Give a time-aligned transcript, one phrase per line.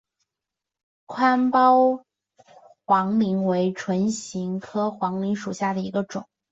[1.05, 2.01] 宽苞
[2.87, 6.25] 黄芩为唇形科黄芩属下的一个种。